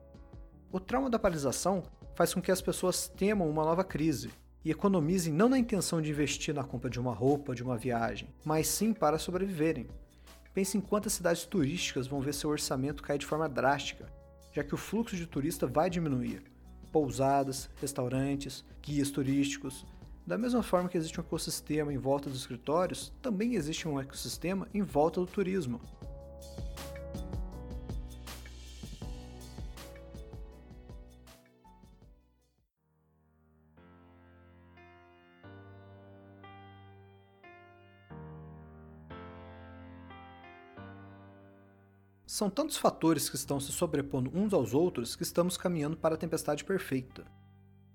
O 0.74 0.80
trauma 0.80 1.08
da 1.08 1.20
paralisação 1.20 1.84
faz 2.16 2.34
com 2.34 2.42
que 2.42 2.50
as 2.50 2.60
pessoas 2.60 3.06
temam 3.06 3.48
uma 3.48 3.64
nova 3.64 3.84
crise 3.84 4.32
e 4.64 4.72
economizem 4.72 5.32
não 5.32 5.48
na 5.48 5.56
intenção 5.56 6.02
de 6.02 6.10
investir 6.10 6.52
na 6.52 6.64
compra 6.64 6.90
de 6.90 6.98
uma 6.98 7.14
roupa, 7.14 7.54
de 7.54 7.62
uma 7.62 7.78
viagem, 7.78 8.28
mas 8.44 8.66
sim 8.66 8.92
para 8.92 9.16
sobreviverem. 9.16 9.86
Pense 10.52 10.76
em 10.76 10.80
quantas 10.80 11.12
cidades 11.12 11.44
turísticas 11.44 12.08
vão 12.08 12.20
ver 12.20 12.34
seu 12.34 12.50
orçamento 12.50 13.04
cair 13.04 13.18
de 13.18 13.24
forma 13.24 13.48
drástica, 13.48 14.12
já 14.50 14.64
que 14.64 14.74
o 14.74 14.76
fluxo 14.76 15.14
de 15.14 15.28
turista 15.28 15.64
vai 15.64 15.88
diminuir. 15.88 16.42
Pousadas, 16.90 17.70
restaurantes, 17.80 18.64
guias 18.82 19.12
turísticos. 19.12 19.86
Da 20.26 20.36
mesma 20.36 20.64
forma 20.64 20.88
que 20.88 20.98
existe 20.98 21.20
um 21.20 21.22
ecossistema 21.22 21.92
em 21.92 21.98
volta 21.98 22.28
dos 22.28 22.40
escritórios, 22.40 23.12
também 23.22 23.54
existe 23.54 23.86
um 23.86 24.00
ecossistema 24.00 24.66
em 24.74 24.82
volta 24.82 25.20
do 25.20 25.26
turismo. 25.28 25.80
São 42.34 42.50
tantos 42.50 42.76
fatores 42.76 43.30
que 43.30 43.36
estão 43.36 43.60
se 43.60 43.70
sobrepondo 43.70 44.28
uns 44.34 44.52
aos 44.52 44.74
outros 44.74 45.14
que 45.14 45.22
estamos 45.22 45.56
caminhando 45.56 45.96
para 45.96 46.16
a 46.16 46.18
tempestade 46.18 46.64
perfeita. 46.64 47.24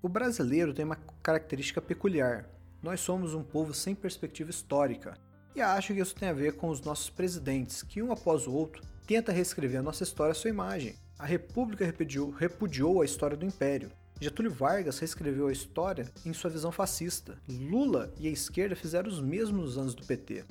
O 0.00 0.08
brasileiro 0.08 0.72
tem 0.72 0.82
uma 0.82 0.96
característica 1.22 1.82
peculiar. 1.82 2.48
Nós 2.82 3.00
somos 3.00 3.34
um 3.34 3.42
povo 3.42 3.74
sem 3.74 3.94
perspectiva 3.94 4.48
histórica. 4.48 5.18
E 5.54 5.60
acho 5.60 5.92
que 5.92 6.00
isso 6.00 6.14
tem 6.14 6.30
a 6.30 6.32
ver 6.32 6.56
com 6.56 6.70
os 6.70 6.80
nossos 6.80 7.10
presidentes, 7.10 7.82
que 7.82 8.02
um 8.02 8.12
após 8.12 8.46
o 8.46 8.52
outro 8.54 8.82
tenta 9.06 9.30
reescrever 9.30 9.80
a 9.80 9.82
nossa 9.82 10.04
história 10.04 10.32
à 10.32 10.34
sua 10.34 10.48
imagem. 10.48 10.96
A 11.18 11.26
República 11.26 11.84
repudiou, 11.84 12.30
repudiou 12.30 13.02
a 13.02 13.04
história 13.04 13.36
do 13.36 13.44
Império. 13.44 13.92
Getúlio 14.18 14.50
Vargas 14.50 14.98
reescreveu 15.00 15.48
a 15.48 15.52
história 15.52 16.10
em 16.24 16.32
sua 16.32 16.48
visão 16.48 16.72
fascista. 16.72 17.36
Lula 17.46 18.10
e 18.18 18.26
a 18.26 18.30
esquerda 18.30 18.74
fizeram 18.74 19.10
os 19.10 19.20
mesmos 19.20 19.60
nos 19.60 19.76
anos 19.76 19.94
do 19.94 20.06
PT. 20.06 20.46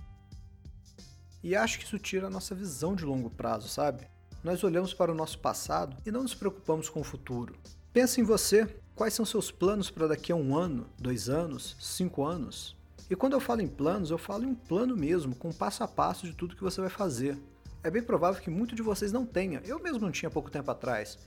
E 1.42 1.56
acho 1.56 1.80
que 1.80 1.86
isso 1.86 1.98
tira 1.98 2.28
a 2.28 2.30
nossa 2.30 2.54
visão 2.54 2.96
de 2.96 3.06
longo 3.06 3.30
prazo, 3.30 3.68
sabe? 3.70 4.08
Nós 4.44 4.64
olhamos 4.64 4.94
para 4.94 5.12
o 5.12 5.16
nosso 5.16 5.40
passado 5.40 5.96
e 6.06 6.12
não 6.12 6.24
nos 6.24 6.36
preocupamos 6.36 6.90
com 6.90 7.02
o 7.02 7.04
futuro. 7.04 7.56
Pensa 7.94 8.20
em 8.20 8.24
você, 8.24 8.68
quais 8.96 9.14
são 9.14 9.26
seus 9.26 9.50
planos 9.52 9.90
para 9.90 10.08
daqui 10.08 10.32
a 10.32 10.36
um 10.36 10.56
ano, 10.56 10.88
dois 10.98 11.30
anos, 11.30 11.76
cinco 11.80 12.26
anos? 12.26 12.78
E 13.10 13.16
quando 13.16 13.34
eu 13.34 13.40
falo 13.40 13.62
em 13.62 13.68
planos, 13.68 14.12
eu 14.12 14.18
falo 14.18 14.44
em 14.44 14.48
um 14.48 14.56
plano 14.56 14.96
mesmo, 14.96 15.34
com 15.36 15.52
passo 15.52 15.84
a 15.84 15.88
passo 15.88 16.28
de 16.28 16.34
tudo 16.34 16.56
que 16.56 16.64
você 16.64 16.80
vai 16.80 16.90
fazer. 16.90 17.38
É 17.84 17.90
bem 17.90 18.04
provável 18.04 18.42
que 18.42 18.50
muito 18.50 18.76
de 18.76 18.82
vocês 18.82 19.12
não 19.12 19.26
tenha, 19.26 19.62
eu 19.66 19.80
mesmo 19.80 20.00
não 20.00 20.12
tinha 20.12 20.30
pouco 20.30 20.52
tempo 20.52 20.70
atrás. 20.70 21.18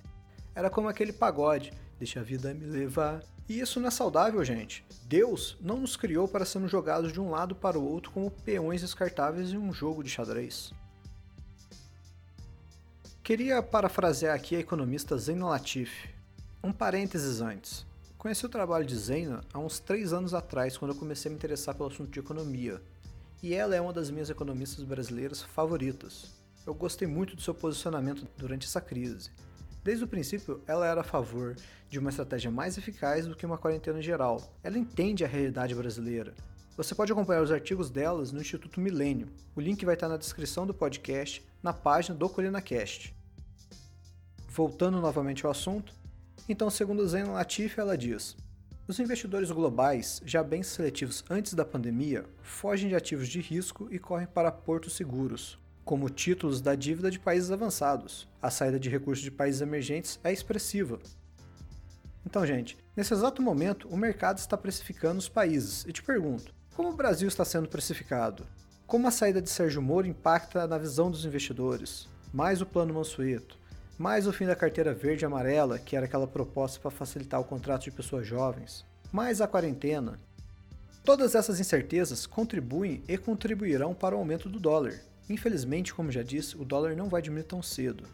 Era 0.54 0.68
como 0.68 0.88
aquele 0.88 1.12
pagode, 1.12 1.72
deixa 2.02 2.18
a 2.18 2.22
vida 2.24 2.52
me 2.52 2.66
levar, 2.66 3.22
e 3.48 3.60
isso 3.60 3.78
não 3.78 3.86
é 3.86 3.90
saudável, 3.90 4.44
gente. 4.44 4.84
Deus 5.04 5.56
não 5.60 5.78
nos 5.78 5.96
criou 5.96 6.26
para 6.26 6.44
sermos 6.44 6.68
jogados 6.68 7.12
de 7.12 7.20
um 7.20 7.30
lado 7.30 7.54
para 7.54 7.78
o 7.78 7.88
outro 7.88 8.10
como 8.10 8.28
peões 8.28 8.80
descartáveis 8.80 9.52
em 9.52 9.56
um 9.56 9.72
jogo 9.72 10.02
de 10.02 10.10
xadrez. 10.10 10.72
Queria 13.22 13.62
parafrasear 13.62 14.34
aqui 14.34 14.56
a 14.56 14.58
economista 14.58 15.16
Zeina 15.16 15.46
Latif. 15.46 16.08
Um 16.60 16.72
parênteses 16.72 17.40
antes. 17.40 17.86
Conheci 18.18 18.44
o 18.44 18.48
trabalho 18.48 18.84
de 18.84 18.96
Zeina 18.96 19.42
há 19.52 19.60
uns 19.60 19.78
3 19.78 20.12
anos 20.12 20.34
atrás, 20.34 20.76
quando 20.76 20.90
eu 20.90 20.98
comecei 20.98 21.28
a 21.28 21.30
me 21.30 21.36
interessar 21.36 21.76
pelo 21.76 21.88
assunto 21.88 22.10
de 22.10 22.18
economia. 22.18 22.82
E 23.40 23.54
ela 23.54 23.76
é 23.76 23.80
uma 23.80 23.92
das 23.92 24.10
minhas 24.10 24.28
economistas 24.28 24.84
brasileiras 24.84 25.40
favoritas. 25.40 26.32
Eu 26.66 26.74
gostei 26.74 27.06
muito 27.06 27.36
do 27.36 27.42
seu 27.42 27.54
posicionamento 27.54 28.26
durante 28.36 28.66
essa 28.66 28.80
crise. 28.80 29.30
Desde 29.84 30.04
o 30.04 30.08
princípio, 30.08 30.62
ela 30.66 30.86
era 30.86 31.00
a 31.00 31.04
favor 31.04 31.56
de 31.90 31.98
uma 31.98 32.10
estratégia 32.10 32.50
mais 32.50 32.78
eficaz 32.78 33.26
do 33.26 33.34
que 33.34 33.44
uma 33.44 33.58
quarentena 33.58 34.00
geral. 34.00 34.40
Ela 34.62 34.78
entende 34.78 35.24
a 35.24 35.28
realidade 35.28 35.74
brasileira. 35.74 36.34
Você 36.76 36.94
pode 36.94 37.12
acompanhar 37.12 37.42
os 37.42 37.50
artigos 37.50 37.90
delas 37.90 38.30
no 38.30 38.40
Instituto 38.40 38.80
Milênio. 38.80 39.28
O 39.56 39.60
link 39.60 39.84
vai 39.84 39.94
estar 39.94 40.08
na 40.08 40.16
descrição 40.16 40.66
do 40.66 40.72
podcast, 40.72 41.44
na 41.62 41.72
página 41.72 42.16
do 42.16 42.28
ColinaCast. 42.28 43.14
Voltando 44.48 45.00
novamente 45.00 45.44
ao 45.44 45.50
assunto, 45.50 45.92
então, 46.48 46.70
segundo 46.70 47.06
Zen 47.06 47.24
Latif, 47.24 47.78
ela 47.78 47.98
diz: 47.98 48.36
os 48.86 48.98
investidores 48.98 49.50
globais, 49.50 50.20
já 50.24 50.42
bem 50.42 50.62
seletivos 50.62 51.24
antes 51.30 51.54
da 51.54 51.64
pandemia, 51.64 52.24
fogem 52.42 52.88
de 52.88 52.94
ativos 52.94 53.28
de 53.28 53.40
risco 53.40 53.88
e 53.90 53.98
correm 53.98 54.26
para 54.26 54.50
portos 54.50 54.94
seguros, 54.94 55.58
como 55.84 56.08
títulos 56.08 56.60
da 56.60 56.74
dívida 56.74 57.10
de 57.10 57.18
países 57.18 57.50
avançados. 57.50 58.28
A 58.40 58.50
saída 58.50 58.78
de 58.78 58.88
recursos 58.88 59.22
de 59.22 59.30
países 59.30 59.60
emergentes 59.60 60.18
é 60.22 60.32
expressiva. 60.32 60.98
Então, 62.24 62.46
gente, 62.46 62.78
nesse 62.96 63.12
exato 63.12 63.42
momento, 63.42 63.88
o 63.88 63.96
mercado 63.96 64.38
está 64.38 64.56
precificando 64.56 65.18
os 65.18 65.28
países. 65.28 65.84
E 65.86 65.92
te 65.92 66.02
pergunto, 66.02 66.54
como 66.74 66.90
o 66.90 66.96
Brasil 66.96 67.28
está 67.28 67.44
sendo 67.44 67.68
precificado? 67.68 68.46
Como 68.86 69.08
a 69.08 69.10
saída 69.10 69.42
de 69.42 69.50
Sérgio 69.50 69.82
Moro 69.82 70.06
impacta 70.06 70.66
na 70.66 70.78
visão 70.78 71.10
dos 71.10 71.24
investidores? 71.24 72.08
Mais 72.32 72.60
o 72.60 72.66
plano 72.66 72.94
Mansueto, 72.94 73.58
mais 73.98 74.26
o 74.26 74.32
fim 74.32 74.46
da 74.46 74.56
carteira 74.56 74.94
verde 74.94 75.24
e 75.24 75.26
amarela, 75.26 75.78
que 75.78 75.96
era 75.96 76.06
aquela 76.06 76.26
proposta 76.26 76.80
para 76.80 76.90
facilitar 76.90 77.40
o 77.40 77.44
contrato 77.44 77.84
de 77.84 77.90
pessoas 77.90 78.26
jovens, 78.26 78.86
mais 79.12 79.40
a 79.40 79.46
quarentena. 79.46 80.18
Todas 81.04 81.34
essas 81.34 81.60
incertezas 81.60 82.26
contribuem 82.26 83.02
e 83.08 83.18
contribuirão 83.18 83.92
para 83.92 84.14
o 84.14 84.18
aumento 84.18 84.48
do 84.48 84.60
dólar, 84.60 85.00
Infelizmente, 85.32 85.94
como 85.94 86.12
já 86.12 86.22
disse, 86.22 86.58
o 86.58 86.64
dólar 86.64 86.94
não 86.94 87.08
vai 87.08 87.22
diminuir 87.22 87.44
tão 87.44 87.62
cedo. 87.62 88.04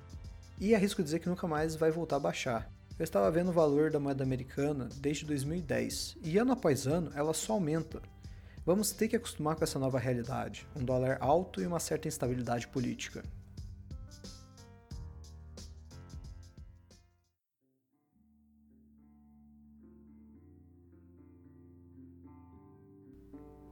E 0.57 0.73
arrisco 0.73 1.03
dizer 1.03 1.19
que 1.19 1.29
nunca 1.29 1.49
mais 1.49 1.75
vai 1.75 1.91
voltar 1.91 2.15
a 2.15 2.21
baixar. 2.21 2.71
Eu 2.97 3.03
estava 3.03 3.29
vendo 3.29 3.49
o 3.49 3.53
valor 3.53 3.91
da 3.91 3.99
moeda 3.99 4.23
americana 4.23 4.89
desde 4.99 5.27
2010, 5.27 6.17
e 6.23 6.39
ano 6.39 6.53
após 6.53 6.87
ano 6.87 7.11
ela 7.17 7.35
só 7.35 7.55
aumenta. 7.55 8.01
Vamos 8.65 8.93
ter 8.93 9.09
que 9.09 9.17
acostumar 9.17 9.57
com 9.57 9.65
essa 9.65 9.81
nova 9.81 9.99
realidade, 9.99 10.65
um 10.77 10.85
dólar 10.85 11.19
alto 11.21 11.61
e 11.61 11.67
uma 11.67 11.81
certa 11.81 12.07
instabilidade 12.07 12.69
política. 12.69 13.25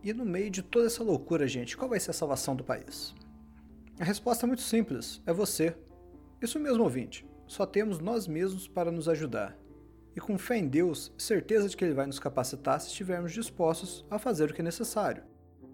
E 0.03 0.13
no 0.13 0.25
meio 0.25 0.51
de 0.51 0.63
toda 0.63 0.87
essa 0.87 1.05
loucura, 1.05 1.47
gente, 1.47 1.77
qual 1.77 1.89
vai 1.89 2.01
ser 2.01 2.11
a 2.11 2.15
salvação 2.15 2.57
do 2.57 2.65
país? 2.65 3.15
A 3.99 4.05
resposta 4.05 4.45
é 4.45 4.47
muito 4.47 4.63
simples: 4.63 5.23
é 5.25 5.33
você. 5.33 5.75
Isso 6.43 6.61
mesmo, 6.61 6.83
ouvinte. 6.83 7.27
Só 7.47 7.65
temos 7.65 7.99
nós 7.99 8.27
mesmos 8.27 8.69
para 8.69 8.93
nos 8.93 9.09
ajudar. 9.09 9.57
E 10.15 10.21
com 10.21 10.37
fé 10.37 10.59
em 10.59 10.69
Deus, 10.69 11.13
certeza 11.17 11.69
de 11.69 11.77
que 11.77 11.85
Ele 11.85 11.95
vai 11.95 12.07
nos 12.07 12.19
capacitar 12.19 12.79
se 12.81 12.89
estivermos 12.89 13.33
dispostos 13.33 14.05
a 14.11 14.19
fazer 14.19 14.51
o 14.51 14.55
que 14.55 14.61
é 14.61 14.65
necessário. 14.65 15.23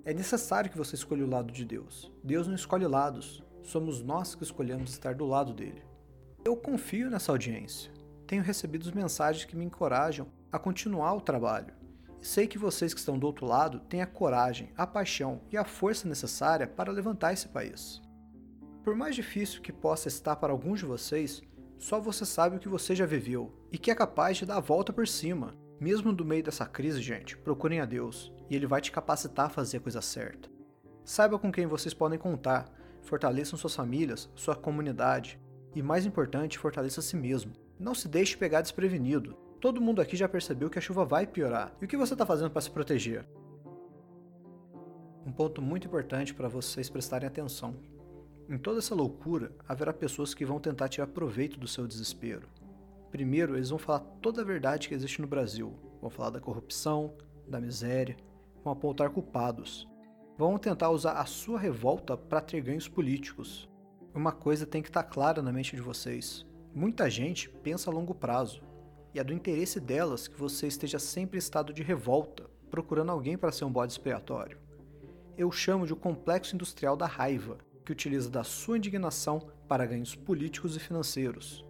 É 0.05 0.15
necessário 0.15 0.71
que 0.71 0.79
você 0.79 0.95
escolha 0.95 1.25
o 1.25 1.31
lado 1.31 1.53
de 1.53 1.65
Deus. 1.65 2.13
Deus 2.23 2.47
não 2.47 2.55
escolhe 2.55 2.87
lados, 2.87 3.43
somos 3.63 4.03
nós 4.03 4.35
que 4.35 4.43
escolhemos 4.45 4.91
estar 4.91 5.15
do 5.15 5.27
lado 5.27 5.53
dele. 5.53 5.83
Eu 6.45 6.57
confio 6.57 7.11
nessa 7.11 7.33
audiência. 7.33 7.91
Tenho 8.27 8.43
recebido 8.43 8.95
mensagens 8.95 9.45
que 9.45 9.57
me 9.57 9.65
encorajam 9.65 10.29
a 10.51 10.59
continuar 10.59 11.15
o 11.15 11.21
trabalho. 11.21 11.75
E 12.21 12.27
sei 12.27 12.47
que 12.47 12.59
vocês 12.59 12.95
que 12.95 13.01
estão 13.01 13.19
do 13.19 13.27
outro 13.27 13.47
lado 13.47 13.81
têm 13.81 14.01
a 14.01 14.07
coragem, 14.07 14.71
a 14.77 14.87
paixão 14.87 15.41
e 15.51 15.57
a 15.57 15.65
força 15.65 16.09
necessária 16.09 16.69
para 16.69 16.93
levantar 16.93 17.33
esse 17.33 17.49
país. 17.49 18.01
Por 18.83 18.97
mais 18.97 19.15
difícil 19.15 19.63
que 19.63 19.73
possa 19.73 20.09
estar 20.09 20.35
para 20.35 20.53
alguns 20.53 20.81
de 20.81 20.87
vocês, 20.87 21.41
só 21.79 22.01
você 22.01 22.27
sabe 22.27 22.57
o 22.57 22.59
que 22.59 22.69
você 22.69 22.97
já 22.97 23.07
viveu 23.07 23.53
e 23.71 23.79
que 23.79 23.93
é 23.93 23.95
capaz 23.95 24.39
de 24.39 24.47
dar 24.47 24.57
a 24.57 24.61
volta 24.61 24.93
por 24.93 25.07
cima. 25.07 25.55
Mesmo 25.79 26.11
no 26.11 26.25
meio 26.25 26.43
dessa 26.43 26.67
crise, 26.67 27.01
gente, 27.01 27.37
procurem 27.37 27.81
a 27.81 27.85
Deus 27.85 28.33
e 28.51 28.57
Ele 28.57 28.67
vai 28.67 28.81
te 28.81 28.91
capacitar 28.91 29.47
a 29.47 29.51
fazer 29.51 29.77
a 29.77 29.81
coisa 29.81 30.03
certa. 30.03 30.51
Saiba 31.05 31.39
com 31.39 31.53
quem 31.53 31.65
vocês 31.65 31.95
podem 31.95 32.19
contar, 32.19 32.73
fortaleçam 33.03 33.57
suas 33.57 33.75
famílias, 33.75 34.29
sua 34.35 34.57
comunidade 34.57 35.41
e, 35.77 35.83
mais 35.83 36.05
importante, 36.05 36.59
fortaleça 36.59 36.99
a 36.99 37.03
si 37.05 37.17
mesmo. 37.17 37.53
Não 37.79 37.95
se 37.95 38.09
deixe 38.09 38.37
pegar 38.37 38.63
desprevenido. 38.63 39.37
Todo 39.61 39.81
mundo 39.81 40.03
aqui 40.03 40.17
já 40.17 40.29
percebeu 40.29 40.69
que 40.69 40.79
a 40.79 40.83
chuva 40.83 41.05
vai 41.05 41.25
piorar. 41.25 41.73
E 41.81 41.85
o 41.85 41.89
que 41.89 41.97
você 41.97 42.15
está 42.15 42.27
fazendo 42.27 42.51
para 42.51 42.61
se 42.61 42.71
proteger? 42.71 43.25
Um 45.25 45.31
ponto 45.31 45.63
muito 45.63 45.87
importante 45.87 46.35
para 46.35 46.49
vocês 46.49 46.91
prestarem 46.91 47.29
atenção. 47.29 47.77
Em 48.49 48.59
toda 48.59 48.79
essa 48.79 48.95
loucura, 48.95 49.53
haverá 49.69 49.93
pessoas 49.93 50.35
que 50.35 50.45
vão 50.45 50.59
tentar 50.59 50.89
tirar 50.89 51.07
proveito 51.07 51.59
do 51.59 51.69
seu 51.69 51.87
desespero. 51.87 52.49
Primeiro, 53.11 53.57
eles 53.57 53.71
vão 53.71 53.79
falar 53.79 54.01
toda 54.21 54.43
a 54.43 54.45
verdade 54.45 54.89
que 54.89 54.95
existe 54.95 55.21
no 55.21 55.29
Brasil. 55.29 55.75
Vão 56.01 56.11
falar 56.11 56.31
da 56.31 56.41
corrupção, 56.41 57.15
da 57.47 57.61
miséria, 57.61 58.17
vão 58.65 58.73
apontar 58.73 59.11
culpados. 59.11 59.89
Vão 60.37 60.59
tentar 60.59 60.91
usar 60.91 61.13
a 61.13 61.27
sua 61.27 61.59
revolta 61.59 62.17
para 62.17 62.41
ter 62.41 62.61
ganhos 62.61 62.89
políticos. 62.89 63.69
Uma 64.15 64.33
coisa 64.33 64.67
tem 64.67 64.83
que 64.83 64.89
estar 64.89 65.03
tá 65.03 65.09
clara 65.09 65.41
na 65.41 65.53
mente 65.53 65.77
de 65.77 65.83
vocês: 65.83 66.45
muita 66.75 67.09
gente 67.09 67.49
pensa 67.49 67.91
a 67.91 67.93
longo 67.93 68.15
prazo, 68.15 68.63
e 69.15 69.21
é 69.21 69.25
do 69.25 69.33
interesse 69.33 69.79
delas 69.79 70.27
que 70.27 70.39
você 70.39 70.67
esteja 70.67 70.99
sempre 70.99 71.37
em 71.37 71.39
estado 71.39 71.73
de 71.73 71.83
revolta, 71.83 72.51
procurando 72.71 73.13
alguém 73.13 73.37
para 73.37 73.53
ser 73.53 73.65
um 73.65 73.73
bode 73.73 73.93
expiatório. 73.93 74.59
Eu 75.37 75.51
chamo 75.53 75.87
de 75.87 75.93
o 75.93 75.97
complexo 75.97 76.55
industrial 76.55 76.97
da 76.97 77.07
raiva, 77.07 77.59
que 77.85 77.93
utiliza 77.93 78.31
da 78.31 78.45
sua 78.45 78.77
indignação 78.77 79.41
para 79.69 79.87
ganhos 79.87 80.15
políticos 80.15 80.77
e 80.77 80.81
financeiros. 80.81 81.65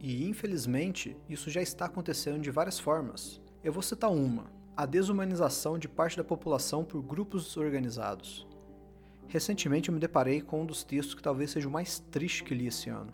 E 0.00 0.28
infelizmente, 0.28 1.16
isso 1.28 1.50
já 1.50 1.62
está 1.62 1.86
acontecendo 1.86 2.40
de 2.40 2.50
várias 2.50 2.78
formas. 2.78 3.40
Eu 3.62 3.72
vou 3.72 3.82
citar 3.82 4.10
uma: 4.10 4.50
a 4.76 4.86
desumanização 4.86 5.78
de 5.78 5.88
parte 5.88 6.16
da 6.16 6.24
população 6.24 6.84
por 6.84 7.02
grupos 7.02 7.56
organizados. 7.56 8.46
Recentemente 9.28 9.88
eu 9.88 9.94
me 9.94 10.00
deparei 10.00 10.40
com 10.40 10.62
um 10.62 10.66
dos 10.66 10.84
textos 10.84 11.14
que 11.14 11.22
talvez 11.22 11.50
seja 11.50 11.68
o 11.68 11.70
mais 11.70 11.98
triste 11.98 12.44
que 12.44 12.54
li 12.54 12.66
esse 12.66 12.88
ano. 12.88 13.12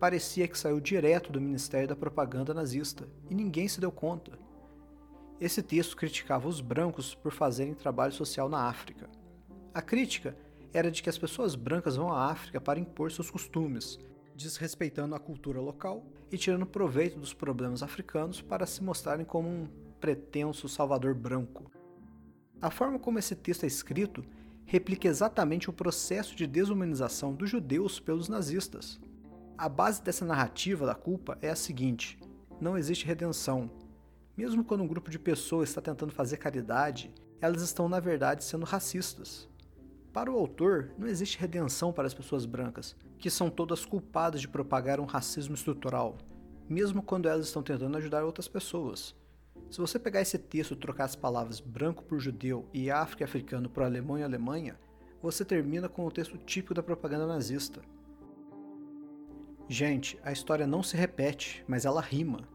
Parecia 0.00 0.48
que 0.48 0.58
saiu 0.58 0.80
direto 0.80 1.30
do 1.30 1.40
Ministério 1.40 1.88
da 1.88 1.94
Propaganda 1.94 2.52
nazista 2.52 3.08
e 3.30 3.34
ninguém 3.34 3.68
se 3.68 3.80
deu 3.80 3.92
conta. 3.92 4.32
Esse 5.40 5.62
texto 5.62 5.96
criticava 5.96 6.48
os 6.48 6.60
brancos 6.60 7.14
por 7.14 7.32
fazerem 7.32 7.74
trabalho 7.74 8.12
social 8.12 8.48
na 8.48 8.66
África. 8.68 9.08
A 9.74 9.82
crítica 9.82 10.36
era 10.72 10.88
de 10.88 11.02
que 11.02 11.10
as 11.10 11.18
pessoas 11.18 11.56
brancas 11.56 11.96
vão 11.96 12.12
à 12.12 12.30
África 12.30 12.60
para 12.60 12.78
impor 12.78 13.10
seus 13.10 13.28
costumes, 13.28 13.98
desrespeitando 14.36 15.16
a 15.16 15.18
cultura 15.18 15.60
local 15.60 16.06
e 16.30 16.38
tirando 16.38 16.64
proveito 16.64 17.18
dos 17.18 17.34
problemas 17.34 17.82
africanos 17.82 18.40
para 18.40 18.66
se 18.66 18.84
mostrarem 18.84 19.26
como 19.26 19.48
um 19.48 19.68
pretenso 19.98 20.68
salvador 20.68 21.12
branco. 21.12 21.72
A 22.62 22.70
forma 22.70 23.00
como 23.00 23.18
esse 23.18 23.34
texto 23.34 23.64
é 23.64 23.66
escrito 23.66 24.24
replica 24.64 25.08
exatamente 25.08 25.68
o 25.68 25.72
processo 25.72 26.36
de 26.36 26.46
desumanização 26.46 27.34
dos 27.34 27.50
judeus 27.50 27.98
pelos 27.98 28.28
nazistas. 28.28 29.00
A 29.58 29.68
base 29.68 30.00
dessa 30.00 30.24
narrativa 30.24 30.86
da 30.86 30.94
culpa 30.94 31.36
é 31.42 31.50
a 31.50 31.56
seguinte: 31.56 32.16
não 32.60 32.78
existe 32.78 33.06
redenção. 33.06 33.68
Mesmo 34.36 34.62
quando 34.62 34.84
um 34.84 34.88
grupo 34.88 35.10
de 35.10 35.18
pessoas 35.18 35.68
está 35.68 35.80
tentando 35.80 36.12
fazer 36.12 36.36
caridade, 36.36 37.12
elas 37.40 37.60
estão 37.60 37.88
na 37.88 37.98
verdade 37.98 38.44
sendo 38.44 38.64
racistas. 38.64 39.52
Para 40.14 40.30
o 40.30 40.38
autor, 40.38 40.92
não 40.96 41.08
existe 41.08 41.40
redenção 41.40 41.92
para 41.92 42.06
as 42.06 42.14
pessoas 42.14 42.46
brancas, 42.46 42.94
que 43.18 43.28
são 43.28 43.50
todas 43.50 43.84
culpadas 43.84 44.40
de 44.40 44.46
propagar 44.46 45.00
um 45.00 45.06
racismo 45.06 45.56
estrutural, 45.56 46.16
mesmo 46.68 47.02
quando 47.02 47.28
elas 47.28 47.46
estão 47.46 47.64
tentando 47.64 47.96
ajudar 47.96 48.24
outras 48.24 48.46
pessoas. 48.46 49.12
Se 49.68 49.80
você 49.80 49.98
pegar 49.98 50.20
esse 50.20 50.38
texto 50.38 50.74
e 50.74 50.76
trocar 50.76 51.06
as 51.06 51.16
palavras 51.16 51.58
branco 51.58 52.04
por 52.04 52.20
judeu 52.20 52.68
e 52.72 52.92
África 52.92 53.24
e 53.24 53.26
africano 53.26 53.68
por 53.68 53.82
alemão 53.82 54.16
e 54.16 54.22
Alemanha, 54.22 54.78
você 55.20 55.44
termina 55.44 55.88
com 55.88 56.06
o 56.06 56.12
texto 56.12 56.38
típico 56.38 56.74
da 56.74 56.82
propaganda 56.82 57.26
nazista. 57.26 57.82
Gente, 59.68 60.16
a 60.22 60.30
história 60.30 60.64
não 60.64 60.80
se 60.80 60.96
repete, 60.96 61.64
mas 61.66 61.84
ela 61.84 62.00
rima. 62.00 62.48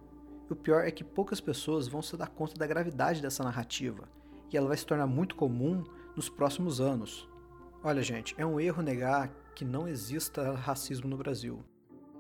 E 0.50 0.54
o 0.54 0.56
pior 0.56 0.88
é 0.88 0.92
que 0.92 1.04
poucas 1.04 1.42
pessoas 1.42 1.90
vão 1.90 2.02
se 2.02 2.16
dar 2.16 2.30
conta 2.30 2.54
da 2.56 2.66
gravidade 2.66 3.22
dessa 3.22 3.44
narrativa, 3.44 4.08
e 4.50 4.56
ela 4.56 4.70
vai 4.70 4.78
se 4.78 4.86
tornar 4.86 5.08
muito 5.08 5.36
comum 5.36 5.84
nos 6.16 6.30
próximos 6.30 6.80
anos. 6.80 7.29
Olha, 7.82 8.04
gente, 8.04 8.36
é 8.38 8.46
um 8.46 8.60
erro 8.60 8.84
negar 8.84 9.32
que 9.56 9.64
não 9.64 9.88
exista 9.88 10.52
racismo 10.54 11.08
no 11.08 11.16
Brasil. 11.16 11.64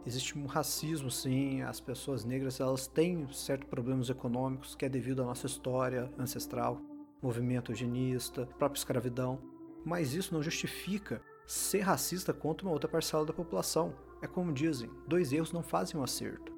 Existe 0.05 0.37
um 0.37 0.45
racismo, 0.45 1.11
sim. 1.11 1.61
As 1.63 1.81
pessoas 1.81 2.23
negras 2.23 2.61
elas 2.61 2.87
têm 2.87 3.27
certos 3.33 3.67
problemas 3.67 4.09
econômicos 4.09 4.73
que 4.73 4.85
é 4.85 4.89
devido 4.89 5.21
à 5.21 5.25
nossa 5.25 5.47
história 5.47 6.09
ancestral, 6.17 6.79
movimento 7.21 7.73
eugenista, 7.73 8.45
própria 8.57 8.79
escravidão. 8.79 9.37
Mas 9.83 10.13
isso 10.13 10.33
não 10.33 10.41
justifica 10.41 11.21
ser 11.45 11.81
racista 11.81 12.31
contra 12.31 12.65
uma 12.65 12.71
outra 12.71 12.89
parcela 12.89 13.25
da 13.25 13.33
população. 13.33 13.93
É 14.21 14.27
como 14.27 14.53
dizem, 14.53 14.89
dois 15.09 15.33
erros 15.33 15.51
não 15.51 15.61
fazem 15.61 15.99
um 15.99 16.03
acerto. 16.03 16.53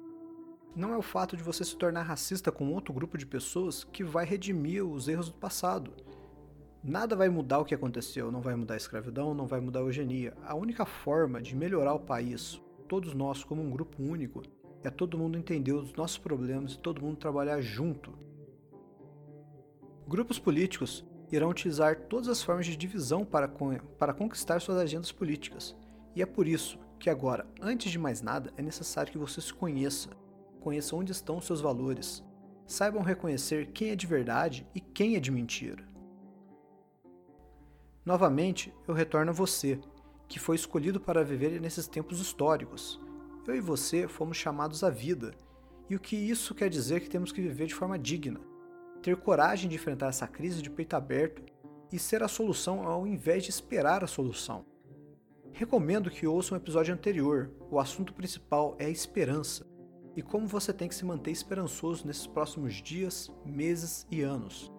Não 0.76 0.94
é 0.94 0.96
o 0.96 1.02
fato 1.02 1.36
de 1.36 1.42
você 1.42 1.64
se 1.64 1.76
tornar 1.76 2.02
racista 2.02 2.52
com 2.52 2.72
outro 2.72 2.94
grupo 2.94 3.18
de 3.18 3.26
pessoas 3.26 3.82
que 3.82 4.04
vai 4.04 4.24
redimir 4.24 4.86
os 4.86 5.08
erros 5.08 5.28
do 5.28 5.34
passado. 5.34 5.92
Nada 6.84 7.14
vai 7.14 7.28
mudar 7.28 7.60
o 7.60 7.64
que 7.64 7.76
aconteceu, 7.76 8.32
não 8.32 8.40
vai 8.40 8.56
mudar 8.56 8.74
a 8.74 8.76
escravidão, 8.76 9.32
não 9.34 9.46
vai 9.46 9.60
mudar 9.60 9.78
a 9.78 9.82
eugenia. 9.82 10.36
A 10.44 10.56
única 10.56 10.84
forma 10.84 11.40
de 11.40 11.54
melhorar 11.54 11.94
o 11.94 12.00
país, 12.00 12.60
todos 12.88 13.14
nós 13.14 13.44
como 13.44 13.62
um 13.62 13.70
grupo 13.70 14.02
único, 14.02 14.42
é 14.82 14.90
todo 14.90 15.16
mundo 15.16 15.38
entender 15.38 15.70
os 15.70 15.94
nossos 15.94 16.18
problemas 16.18 16.72
e 16.72 16.78
todo 16.78 17.00
mundo 17.00 17.18
trabalhar 17.18 17.60
junto. 17.60 18.12
Grupos 20.08 20.40
políticos 20.40 21.04
irão 21.30 21.50
utilizar 21.50 22.08
todas 22.08 22.26
as 22.26 22.42
formas 22.42 22.66
de 22.66 22.76
divisão 22.76 23.24
para, 23.24 23.46
para 23.96 24.12
conquistar 24.12 24.60
suas 24.60 24.78
agendas 24.78 25.12
políticas. 25.12 25.76
E 26.16 26.20
é 26.20 26.26
por 26.26 26.48
isso 26.48 26.80
que 26.98 27.08
agora, 27.08 27.46
antes 27.60 27.92
de 27.92 27.98
mais 27.98 28.20
nada, 28.20 28.52
é 28.56 28.62
necessário 28.62 29.12
que 29.12 29.18
você 29.18 29.40
se 29.40 29.54
conheça. 29.54 30.10
Conheça 30.58 30.96
onde 30.96 31.12
estão 31.12 31.40
seus 31.40 31.60
valores. 31.60 32.24
Saibam 32.66 33.02
reconhecer 33.02 33.70
quem 33.70 33.90
é 33.90 33.96
de 33.96 34.06
verdade 34.08 34.66
e 34.74 34.80
quem 34.80 35.14
é 35.14 35.20
de 35.20 35.30
mentira. 35.30 35.91
Novamente, 38.04 38.74
eu 38.88 38.94
retorno 38.94 39.30
a 39.30 39.34
você, 39.34 39.78
que 40.26 40.40
foi 40.40 40.56
escolhido 40.56 41.00
para 41.00 41.22
viver 41.22 41.60
nesses 41.60 41.86
tempos 41.86 42.20
históricos. 42.20 43.00
Eu 43.46 43.54
e 43.54 43.60
você 43.60 44.08
fomos 44.08 44.36
chamados 44.36 44.82
à 44.82 44.90
vida, 44.90 45.32
e 45.88 45.94
o 45.94 46.00
que 46.00 46.16
isso 46.16 46.54
quer 46.54 46.68
dizer 46.68 47.00
que 47.00 47.10
temos 47.10 47.30
que 47.30 47.40
viver 47.40 47.66
de 47.66 47.74
forma 47.74 47.98
digna, 47.98 48.40
ter 49.02 49.16
coragem 49.16 49.68
de 49.68 49.76
enfrentar 49.76 50.08
essa 50.08 50.26
crise 50.26 50.62
de 50.62 50.70
peito 50.70 50.94
aberto 50.94 51.42
e 51.92 51.98
ser 51.98 52.22
a 52.22 52.28
solução 52.28 52.86
ao 52.86 53.06
invés 53.06 53.44
de 53.44 53.50
esperar 53.50 54.02
a 54.02 54.06
solução. 54.06 54.64
Recomendo 55.52 56.10
que 56.10 56.26
ouça 56.26 56.54
um 56.54 56.56
episódio 56.56 56.94
anterior. 56.94 57.52
O 57.70 57.78
assunto 57.78 58.14
principal 58.14 58.74
é 58.78 58.86
a 58.86 58.90
esperança 58.90 59.66
e 60.16 60.22
como 60.22 60.46
você 60.46 60.72
tem 60.72 60.88
que 60.88 60.94
se 60.94 61.04
manter 61.04 61.30
esperançoso 61.30 62.06
nesses 62.06 62.26
próximos 62.26 62.74
dias, 62.74 63.30
meses 63.44 64.06
e 64.10 64.22
anos. 64.22 64.72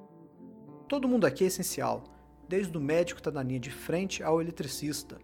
Todo 0.90 1.08
mundo 1.08 1.26
aqui 1.26 1.44
é 1.44 1.48
essencial, 1.48 2.04
desde 2.48 2.78
o 2.78 2.82
médico 2.82 3.22
que 3.22 3.28
está 3.28 3.32
na 3.32 3.44
linha 3.44 3.60
de 3.60 3.72
frente 3.72 4.22
ao 4.24 4.42
eletricista. 4.42 5.18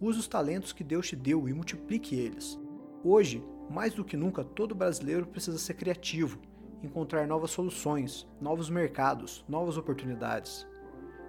Use 0.00 0.18
os 0.18 0.28
talentos 0.28 0.72
que 0.72 0.84
Deus 0.84 1.08
te 1.08 1.16
deu 1.16 1.48
e 1.48 1.52
multiplique 1.52 2.14
eles. 2.14 2.58
Hoje, 3.04 3.44
mais 3.68 3.94
do 3.94 4.04
que 4.04 4.16
nunca, 4.16 4.42
todo 4.42 4.74
brasileiro 4.74 5.26
precisa 5.26 5.58
ser 5.58 5.74
criativo, 5.74 6.40
encontrar 6.82 7.26
novas 7.26 7.50
soluções, 7.50 8.26
novos 8.40 8.70
mercados, 8.70 9.44
novas 9.48 9.76
oportunidades. 9.76 10.66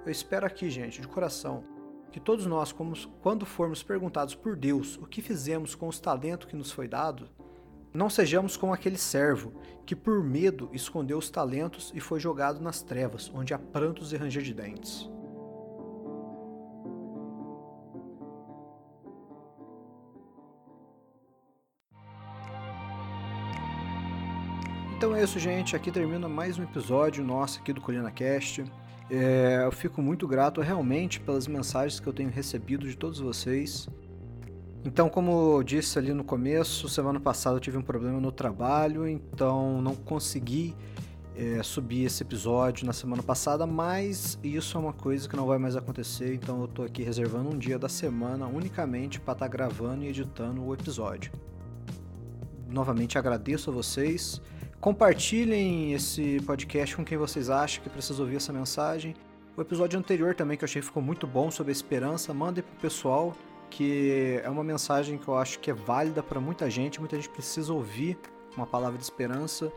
Eu 0.05 0.11
espero 0.11 0.45
aqui, 0.45 0.69
gente, 0.69 1.01
de 1.01 1.07
coração, 1.07 1.63
que 2.11 2.19
todos 2.19 2.45
nós, 2.45 2.73
quando 3.21 3.45
formos 3.45 3.83
perguntados 3.83 4.35
por 4.35 4.55
Deus 4.55 4.97
o 4.97 5.05
que 5.05 5.21
fizemos 5.21 5.75
com 5.75 5.87
os 5.87 5.99
talentos 5.99 6.47
que 6.47 6.55
nos 6.55 6.71
foi 6.71 6.87
dado, 6.87 7.29
não 7.93 8.09
sejamos 8.09 8.55
como 8.55 8.73
aquele 8.73 8.97
servo 8.97 9.53
que, 9.85 9.95
por 9.95 10.23
medo, 10.23 10.69
escondeu 10.71 11.17
os 11.17 11.29
talentos 11.29 11.91
e 11.93 11.99
foi 11.99 12.19
jogado 12.19 12.61
nas 12.61 12.81
trevas, 12.81 13.29
onde 13.33 13.53
há 13.53 13.59
prantos 13.59 14.13
e 14.13 14.17
ranger 14.17 14.43
de 14.43 14.53
dentes. 14.53 15.09
Então 25.01 25.15
é 25.15 25.23
isso, 25.23 25.39
gente. 25.39 25.75
Aqui 25.75 25.89
termina 25.89 26.29
mais 26.29 26.59
um 26.59 26.63
episódio 26.63 27.23
nosso 27.23 27.57
aqui 27.57 27.73
do 27.73 27.81
Colina 27.81 28.11
Cast. 28.11 28.63
É, 29.09 29.63
eu 29.65 29.71
fico 29.71 29.99
muito 29.99 30.27
grato 30.27 30.61
realmente 30.61 31.19
pelas 31.19 31.47
mensagens 31.47 31.99
que 31.99 32.05
eu 32.05 32.13
tenho 32.13 32.29
recebido 32.29 32.87
de 32.87 32.95
todos 32.95 33.19
vocês. 33.19 33.89
Então, 34.85 35.09
como 35.09 35.55
eu 35.55 35.63
disse 35.63 35.97
ali 35.97 36.13
no 36.13 36.23
começo, 36.23 36.87
semana 36.87 37.19
passada 37.19 37.55
eu 37.55 37.59
tive 37.59 37.79
um 37.79 37.81
problema 37.81 38.21
no 38.21 38.31
trabalho, 38.31 39.07
então 39.07 39.81
não 39.81 39.95
consegui 39.95 40.75
é, 41.35 41.63
subir 41.63 42.05
esse 42.05 42.21
episódio 42.21 42.85
na 42.85 42.93
semana 42.93 43.23
passada, 43.23 43.65
mas 43.65 44.37
isso 44.43 44.77
é 44.77 44.81
uma 44.81 44.93
coisa 44.93 45.27
que 45.27 45.35
não 45.35 45.47
vai 45.47 45.57
mais 45.57 45.75
acontecer, 45.75 46.35
então 46.35 46.61
eu 46.61 46.67
tô 46.67 46.83
aqui 46.83 47.01
reservando 47.01 47.49
um 47.49 47.57
dia 47.57 47.79
da 47.79 47.89
semana 47.89 48.45
unicamente 48.45 49.19
para 49.19 49.33
estar 49.33 49.45
tá 49.45 49.51
gravando 49.51 50.03
e 50.03 50.09
editando 50.09 50.63
o 50.63 50.71
episódio. 50.75 51.31
Novamente 52.69 53.17
agradeço 53.17 53.71
a 53.71 53.73
vocês. 53.73 54.39
Compartilhem 54.81 55.93
esse 55.93 56.41
podcast 56.43 56.95
com 56.95 57.05
quem 57.05 57.15
vocês 57.15 57.51
acham 57.51 57.83
que 57.83 57.89
precisa 57.89 58.19
ouvir 58.19 58.37
essa 58.37 58.51
mensagem. 58.51 59.13
O 59.55 59.61
episódio 59.61 59.99
anterior 59.99 60.33
também, 60.33 60.57
que 60.57 60.63
eu 60.63 60.65
achei 60.65 60.81
que 60.81 60.87
ficou 60.87 61.03
muito 61.03 61.27
bom 61.27 61.51
sobre 61.51 61.69
a 61.69 61.71
esperança, 61.71 62.33
mandem 62.33 62.63
pro 62.63 62.75
pessoal, 62.81 63.35
que 63.69 64.41
é 64.43 64.49
uma 64.49 64.63
mensagem 64.63 65.19
que 65.19 65.27
eu 65.27 65.37
acho 65.37 65.59
que 65.59 65.69
é 65.69 65.73
válida 65.73 66.23
para 66.23 66.39
muita 66.39 66.67
gente, 66.67 66.99
muita 66.99 67.15
gente 67.15 67.29
precisa 67.29 67.71
ouvir 67.71 68.17
uma 68.57 68.65
palavra 68.65 68.97
de 68.97 69.03
esperança. 69.03 69.71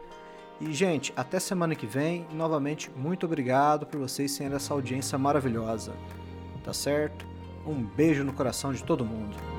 E, 0.58 0.72
gente, 0.72 1.12
até 1.14 1.38
semana 1.38 1.74
que 1.74 1.86
vem. 1.86 2.26
Novamente, 2.32 2.90
muito 2.96 3.26
obrigado 3.26 3.84
por 3.84 4.00
vocês 4.00 4.34
terem 4.38 4.54
essa 4.54 4.72
audiência 4.72 5.18
maravilhosa. 5.18 5.92
Tá 6.64 6.72
certo? 6.72 7.26
Um 7.66 7.82
beijo 7.82 8.24
no 8.24 8.32
coração 8.32 8.72
de 8.72 8.82
todo 8.82 9.04
mundo. 9.04 9.53